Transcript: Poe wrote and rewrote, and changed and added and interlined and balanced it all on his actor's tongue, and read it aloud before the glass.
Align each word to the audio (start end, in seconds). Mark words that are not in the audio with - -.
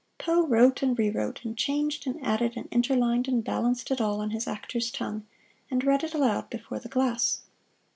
Poe 0.17 0.47
wrote 0.47 0.81
and 0.81 0.97
rewrote, 0.97 1.45
and 1.45 1.55
changed 1.55 2.07
and 2.07 2.17
added 2.25 2.57
and 2.57 2.67
interlined 2.71 3.27
and 3.27 3.43
balanced 3.43 3.91
it 3.91 4.01
all 4.01 4.19
on 4.19 4.31
his 4.31 4.47
actor's 4.47 4.89
tongue, 4.89 5.27
and 5.69 5.83
read 5.83 6.03
it 6.03 6.15
aloud 6.15 6.49
before 6.49 6.79
the 6.79 6.89
glass. 6.89 7.43